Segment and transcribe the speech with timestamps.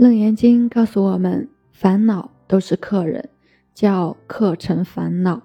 [0.00, 3.28] 楞严经告诉我们，烦恼都是客人，
[3.74, 5.42] 叫客成烦恼。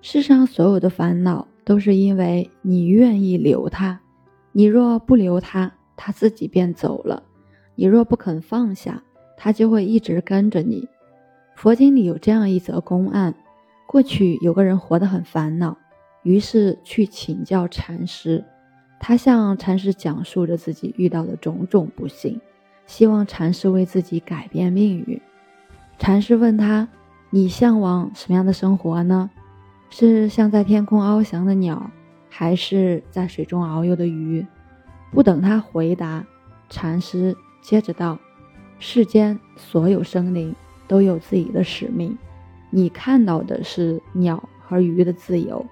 [0.00, 3.98] 世上所有的烦恼，都是因为你愿意留它。
[4.52, 7.20] 你若不留它，它自己便走了；
[7.74, 9.02] 你若不肯放下，
[9.36, 10.88] 它就会一直跟着你。
[11.56, 13.34] 佛经里有这样一则公案：
[13.88, 15.76] 过去有个人活得很烦恼，
[16.22, 18.44] 于是去请教禅师。
[19.00, 22.40] 他向禅师讲述着自己遇到的种种不幸。
[22.86, 25.20] 希望禅师为自己改变命运。
[25.98, 26.88] 禅师问他
[27.30, 29.30] ：“你向往什么样的生活呢？
[29.90, 31.90] 是像在天空翱翔的鸟，
[32.28, 34.46] 还是在水中遨游的鱼？”
[35.10, 36.24] 不等他回答，
[36.68, 38.18] 禅师接着道
[38.78, 40.54] ：“世间所有生灵
[40.86, 42.16] 都有自己的使命。
[42.70, 45.64] 你看到的是鸟和鱼的自由，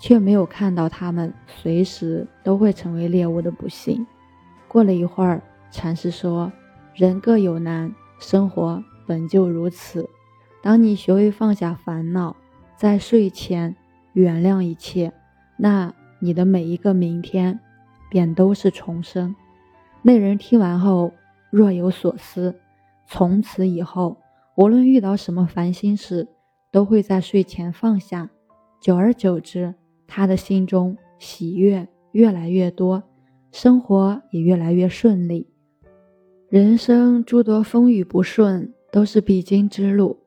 [0.00, 4.06] 却没有看到它们随时都会成为猎物的不幸。”
[4.68, 5.40] 过了一会儿。
[5.70, 6.52] 禅师说
[6.94, 10.08] ：“人各有难，生活本就如此。
[10.62, 12.36] 当你学会放下烦恼，
[12.76, 13.76] 在睡前
[14.12, 15.12] 原谅一切，
[15.56, 17.60] 那你的每一个明天
[18.10, 19.34] 便都是重生。”
[20.02, 21.12] 那人听完后
[21.50, 22.54] 若有所思，
[23.06, 24.16] 从此以后，
[24.56, 26.28] 无论遇到什么烦心事，
[26.70, 28.30] 都会在睡前放下。
[28.80, 29.74] 久而久之，
[30.06, 33.02] 他的心中喜悦越来越多，
[33.50, 35.48] 生活也越来越顺利。
[36.50, 40.20] 人生诸多风雨不顺都是必经之路，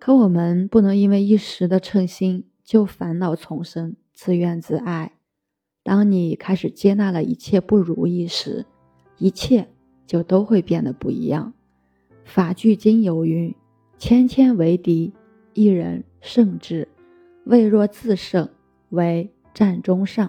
[0.00, 5.12] 可我们不能因为一时的称心就烦恼丛生、自怨自艾。
[5.84, 8.66] 当你开始接纳了一切不如意时，
[9.18, 9.68] 一切
[10.04, 11.52] 就都会变得不一样。
[12.24, 13.54] 法句经有云
[13.98, 15.12] ：“千千为敌，
[15.54, 16.88] 一人胜之；
[17.44, 18.48] 未若自胜，
[18.88, 20.28] 为战中上。”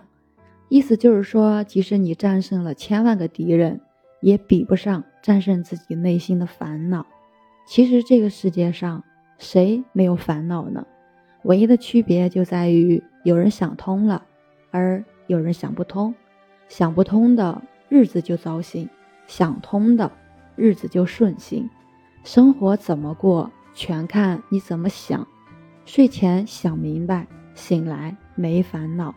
[0.70, 3.82] 意思就是说，即使你战胜了千万个敌人。
[4.22, 7.06] 也比不上战胜自己内心的烦恼。
[7.68, 9.04] 其实这个世界上
[9.38, 10.86] 谁没有烦恼呢？
[11.44, 14.26] 唯一的区别就在于有人想通了，
[14.72, 16.14] 而有人想不通。
[16.68, 18.90] 想不通的日子就糟心，
[19.26, 20.12] 想通的
[20.56, 21.70] 日子就顺心。
[22.24, 25.26] 生活怎么过，全看你怎么想。
[25.86, 27.26] 睡前想明白，
[27.56, 29.16] 醒来没烦恼。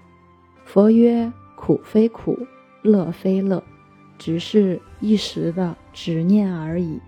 [0.64, 2.38] 佛曰：苦非苦，
[2.82, 3.62] 乐非乐。
[4.24, 7.00] 只是一时的执念而已，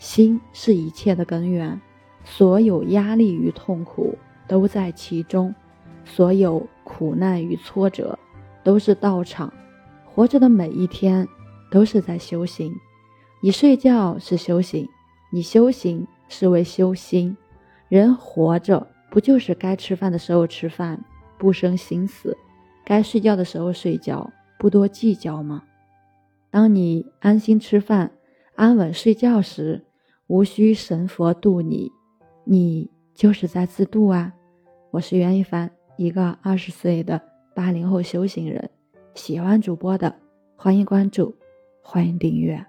[0.00, 1.80] 心是一切的根源，
[2.24, 4.18] 所有压力与痛苦
[4.48, 5.54] 都在其中，
[6.04, 8.18] 所有苦难与挫折
[8.64, 9.52] 都是道场。
[10.04, 11.28] 活着的每一天
[11.70, 12.74] 都是在修行，
[13.40, 14.88] 你睡觉是修行，
[15.30, 17.36] 你修行是为修心。
[17.88, 21.00] 人活着不就是该吃饭的时候吃饭，
[21.38, 22.32] 不生心思；
[22.84, 24.28] 该睡觉的时候睡觉，
[24.58, 25.62] 不多计较吗？
[26.56, 28.10] 当你安心吃饭、
[28.54, 29.84] 安稳睡觉时，
[30.26, 31.92] 无需神佛渡你，
[32.44, 34.32] 你就是在自渡啊！
[34.90, 37.20] 我是袁一凡，一个二十岁的
[37.54, 38.70] 八零后修行人。
[39.14, 40.16] 喜欢主播的，
[40.56, 41.36] 欢迎关注，
[41.82, 42.64] 欢迎订阅。